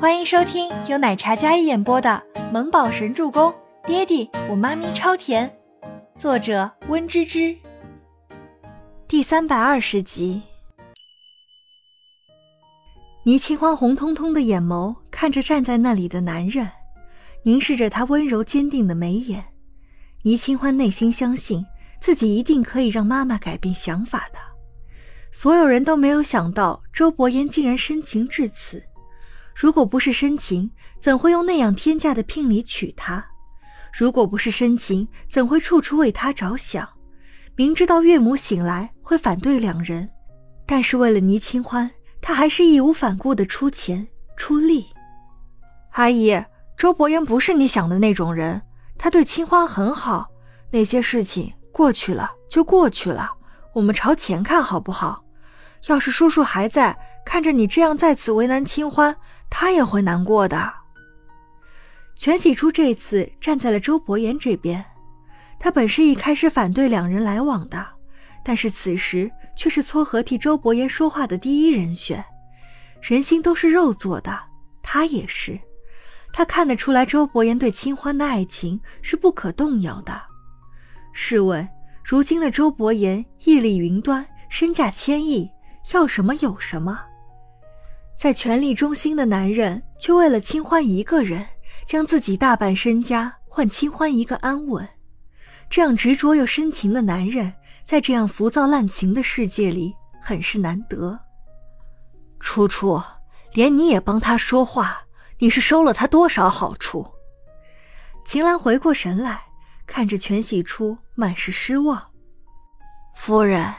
[0.00, 3.52] 欢迎收听由奶茶嘉一演播的《萌宝神助攻》，
[3.86, 5.54] 爹地我妈咪超甜，
[6.16, 7.54] 作者温芝芝。
[9.06, 10.40] 第三百二十集。
[13.24, 16.66] 倪清欢红彤彤的眼眸看着站在那里的男人，
[17.42, 19.44] 凝视着他温柔坚定的眉眼。
[20.22, 21.62] 倪清欢内心相信
[22.00, 24.38] 自己一定可以让妈妈改变想法的。
[25.30, 28.82] 所有人都没有想到周伯言竟然深情至此。
[29.60, 33.22] 如果不是深情，怎会用那样天价的聘礼娶她？
[33.92, 36.88] 如果不是深情，怎会处处为她着想？
[37.56, 40.08] 明知道岳母醒来会反对两人，
[40.64, 41.90] 但是为了倪清欢，
[42.22, 44.86] 他还是义无反顾的出钱出力。
[45.90, 46.42] 阿姨，
[46.74, 48.62] 周伯言不是你想的那种人，
[48.96, 50.30] 他对清欢很好。
[50.70, 53.30] 那些事情过去了就过去了，
[53.74, 55.22] 我们朝前看好不好？
[55.88, 56.96] 要是叔叔还在，
[57.30, 59.16] 看着你这样再次为难清欢。
[59.48, 60.72] 他也会难过的。
[62.16, 64.84] 全喜初这次站在了周伯言这边，
[65.56, 67.86] 他本是一开始反对两人来往的，
[68.44, 72.24] 但是此时却是撮合替周伯言说话的第一人选。
[73.00, 74.36] 人心都是肉做的，
[74.82, 75.56] 他也是。
[76.32, 80.20] 他看得出来，周伯言对清欢的爱情是不可动摇的。
[81.12, 81.68] 试问，
[82.02, 85.48] 如今的周伯言屹立云端，身价千亿，
[85.92, 87.00] 要什么有什么？
[88.20, 91.46] 在权力中心的男人，却为了清欢一个人，
[91.86, 94.86] 将自己大半身家换清欢一个安稳。
[95.70, 97.50] 这样执着又深情的男人，
[97.82, 101.18] 在这样浮躁滥情的世界里，很是难得。
[102.40, 103.02] 楚楚，
[103.54, 105.00] 连你也帮他说话，
[105.38, 107.10] 你是收了他多少好处？
[108.26, 109.40] 秦岚回过神来，
[109.86, 112.06] 看着全喜初，满是失望。
[113.16, 113.72] 夫人，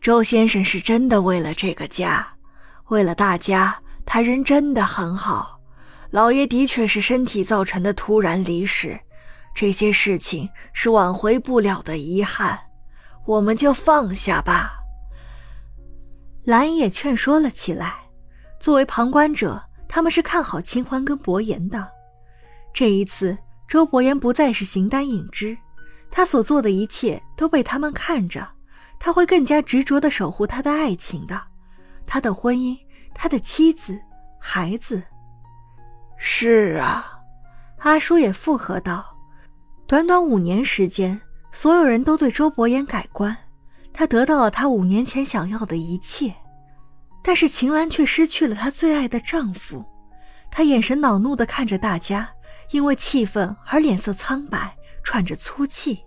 [0.00, 2.26] 周先生是真的为了这个家。
[2.88, 5.60] 为了大家，他人真的很好。
[6.10, 9.00] 老爷的确是身体造成的突然离世，
[9.54, 12.58] 这些事情是挽回不了的遗憾，
[13.24, 14.74] 我们就放下吧。
[16.44, 17.94] 兰也劝说了起来。
[18.60, 21.88] 作为旁观者，他们是看好清欢跟伯言的。
[22.72, 25.56] 这一次，周伯言不再是形单影只，
[26.10, 28.46] 他所做的一切都被他们看着，
[29.00, 31.40] 他会更加执着的守护他的爱情的。
[32.06, 32.78] 他的婚姻，
[33.14, 33.98] 他的妻子，
[34.38, 35.02] 孩子。
[36.16, 37.18] 是啊，
[37.78, 39.04] 阿叔也附和道。
[39.86, 41.20] 短短五年时间，
[41.52, 43.36] 所有人都对周伯言改观，
[43.92, 46.34] 他得到了他五年前想要的一切，
[47.22, 49.84] 但是秦岚却失去了她最爱的丈夫。
[50.50, 52.28] 她眼神恼怒的看着大家，
[52.70, 56.00] 因为气愤而脸色苍白，喘着粗气。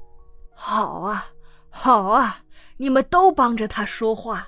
[0.55, 1.27] 好啊，
[1.69, 2.39] 好啊，
[2.77, 4.47] 你们都帮着他说话。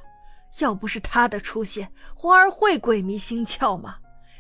[0.58, 3.98] 要不是他的出现，皇儿会鬼迷心窍吗？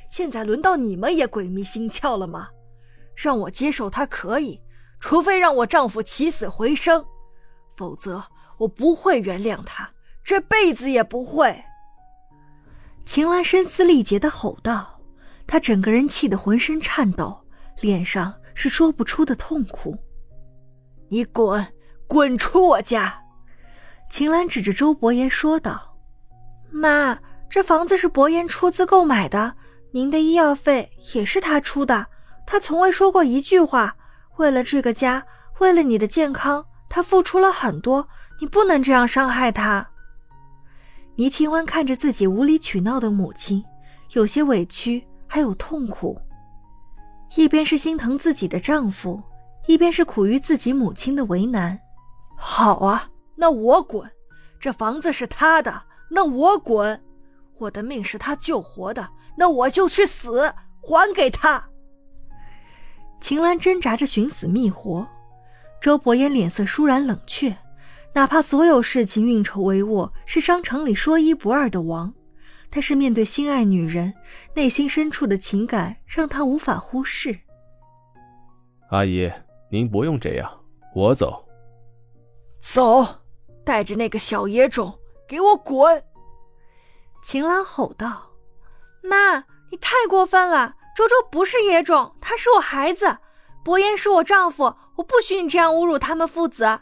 [0.09, 2.49] 现在轮到你们也鬼迷心窍了吗？
[3.15, 4.59] 让我接受他可以，
[4.99, 7.05] 除非让我丈夫起死回生，
[7.77, 8.23] 否则
[8.57, 9.89] 我不会原谅他，
[10.23, 11.63] 这辈子也不会。
[13.05, 14.99] 秦岚声嘶力竭的吼道，
[15.45, 17.45] 她整个人气得浑身颤抖，
[17.79, 19.97] 脸上是说不出的痛苦。
[21.09, 21.65] 你滚，
[22.07, 23.21] 滚出我家！
[24.09, 25.88] 秦岚指着周伯言说道。
[26.71, 27.17] 妈，
[27.49, 29.53] 这房子是伯言出资购买的，
[29.91, 32.05] 您的医药费也是他出的。
[32.45, 33.95] 他从未说过一句话。
[34.37, 35.23] 为了这个家，
[35.59, 38.07] 为了你的健康，他付出了很多。
[38.39, 39.85] 你不能这样伤害他。
[41.15, 43.61] 倪清欢看着自己无理取闹的母亲，
[44.11, 46.17] 有些委屈，还有痛苦。
[47.35, 49.21] 一边是心疼自己的丈夫，
[49.67, 51.77] 一边是苦于自己母亲的为难。
[52.37, 54.09] 好啊，那我滚。
[54.57, 55.83] 这房子是他的。
[56.09, 57.01] 那我滚！
[57.57, 61.69] 我的命是他救活的，那我就去死，还给他。
[63.21, 65.07] 秦岚挣扎着寻死觅活，
[65.81, 67.55] 周伯言脸色倏然冷却。
[68.13, 72.13] 哪怕所有事情运筹帷幄，是商场里说一不二的王，
[72.69, 74.13] 但是面对心爱女人，
[74.55, 77.37] 内心深处的情感让他无法忽视。
[78.89, 79.31] 阿姨，
[79.69, 80.49] 您不用这样，
[80.95, 81.45] 我走。
[82.59, 83.05] 走，
[83.63, 84.98] 带着那个小野种。
[85.29, 86.03] 给我滚！
[87.21, 88.31] 秦岚吼道
[89.03, 90.73] ：“妈，你太过分了！
[90.95, 93.19] 周周不是野种，他是我孩子，
[93.63, 96.79] 伯言是我丈夫，我不许你这样侮辱他们父子。”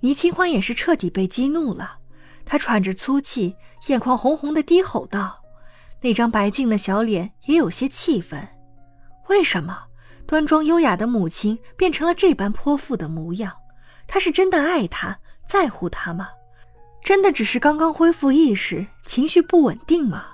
[0.00, 1.96] 倪清欢也是彻底被激怒了，
[2.44, 3.56] 他喘着粗气，
[3.86, 5.42] 眼眶红红的低吼道
[6.02, 8.46] ：“那张白净的小脸也有些气愤。
[9.28, 9.84] 为什么
[10.26, 13.50] 端庄优雅的母亲变成了这般泼妇的模样？
[14.06, 15.18] 她是真的爱他，
[15.48, 16.28] 在乎他吗？”
[17.04, 20.24] 真的只是刚刚恢复意识，情绪不稳定吗？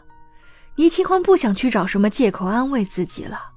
[0.76, 3.50] 倪清欢不想去找什么借口安慰自己了。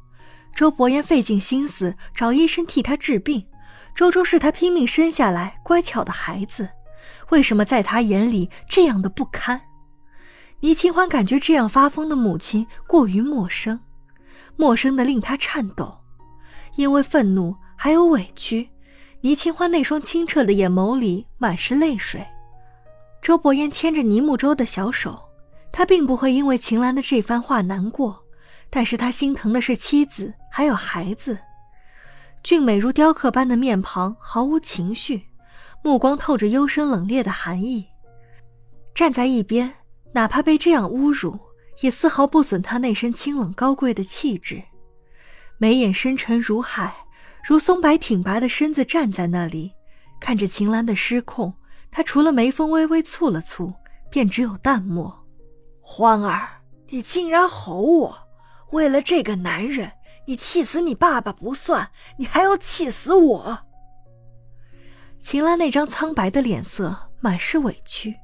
[0.56, 3.45] 周伯言费尽心思找医生替他治病，
[3.94, 6.68] 周周是他拼命生下来乖巧的孩子，
[7.30, 9.62] 为什么在他眼里这样的不堪？
[10.62, 13.80] 倪清欢感觉这样发疯的母亲过于陌生，
[14.57, 16.00] 陌生的令他颤抖，
[16.77, 18.71] 因为愤怒还有委屈。
[19.21, 22.25] 倪清欢那双清澈的眼眸里满是泪水。
[23.24, 25.18] 周伯言牵着倪木舟的小手，
[25.72, 28.22] 他并不会因为秦岚的这番话难过，
[28.70, 31.40] 但是他心疼的是妻子还有孩子。
[32.44, 35.24] 俊美如雕刻般的面庞毫无情绪，
[35.81, 37.86] 目光透着幽深冷冽的寒意。
[38.94, 39.74] 站在一边，
[40.12, 41.40] 哪怕被这样侮辱，
[41.80, 44.62] 也丝毫不损他那身清冷高贵的气质。
[45.58, 46.94] 眉眼深沉如海。
[47.48, 49.72] 如松柏挺拔的身子站在那里，
[50.19, 51.54] 看着秦岚的失控，
[51.94, 53.72] 他除了眉峰微微蹙了蹙，
[54.10, 55.25] 便只有淡漠。
[55.80, 56.50] 欢儿，
[56.90, 58.18] 你竟然吼我！
[58.72, 59.92] 为了这个男人，
[60.25, 63.60] 你气死你爸爸不算，你还要气死我！
[65.19, 68.16] 秦岚那张苍白的脸色满是委屈，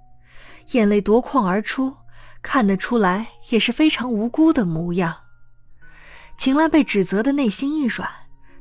[0.72, 1.96] 眼泪夺眶而出，
[2.42, 5.16] 看得出来也是非常无辜的模样。
[6.38, 8.10] 秦岚被指责的内心一软。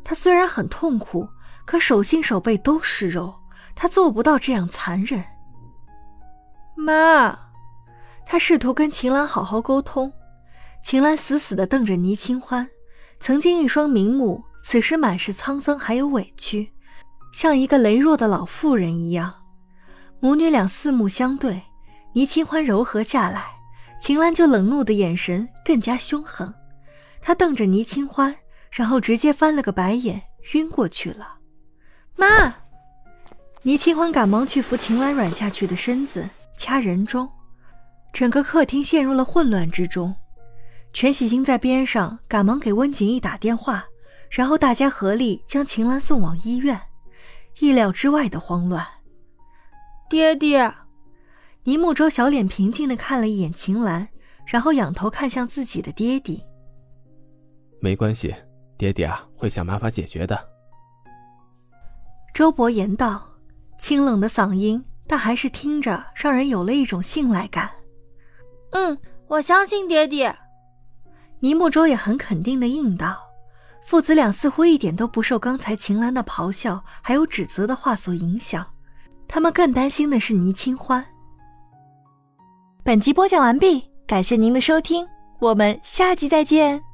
[0.05, 1.29] 她虽然很痛苦，
[1.65, 3.35] 可手心手背都是肉，
[3.81, 5.25] 他做不到这样残忍。
[6.75, 7.39] 妈，
[8.27, 10.13] 他试图跟秦岚好好沟通，
[10.83, 12.69] 秦岚死死地瞪着倪清欢，
[13.21, 16.73] 曾经一双明目，此时满是沧桑还有委屈，
[17.33, 19.33] 像一个羸弱的老妇人一样。
[20.19, 21.63] 母女俩四目相对，
[22.15, 23.45] 倪清欢柔和下来，
[24.03, 26.53] 秦岚就冷怒的眼神更加凶狠，
[27.21, 28.35] 她瞪着倪清欢。
[28.71, 30.21] 然后直接翻了个白眼，
[30.53, 31.39] 晕过去了。
[32.17, 32.55] 妈，
[33.69, 36.27] 倪清欢赶忙去扶秦岚软下去的身子，
[36.57, 37.29] 掐人中。
[38.15, 40.17] 整个客厅陷入了混乱之中。
[40.95, 43.85] 全喜星在边上赶忙给温景逸打电话，
[44.31, 46.81] 然后大家合力将秦岚送往医院。
[47.59, 48.87] 意料之外的慌乱。
[50.09, 50.73] 爹爹，
[51.65, 54.09] 倪慕舟小脸平静的看了一眼秦岚，
[54.47, 56.41] 然后仰头看向自己的爹爹。
[57.83, 58.35] 没关系。
[58.79, 60.49] 爹爹啊，会想办法解决的。
[62.33, 63.29] 周伯言道，
[63.79, 67.71] 清冷的嗓音，但还是听着让人有了一种信赖感。
[68.71, 68.99] 嗯，
[69.29, 70.37] 我相信爹爹。
[71.41, 73.17] 倪木舟也很肯定的应道。
[73.87, 78.67] 父子俩似乎一点都不受刚才秦岚的咆哮还有指责的话所影响，
[79.27, 81.03] 他们更担心的是倪清欢。
[82.83, 85.07] 本集播讲完毕，感谢您的收听，
[85.39, 86.88] 我们下集再见。